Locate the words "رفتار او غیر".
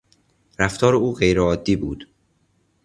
0.59-1.39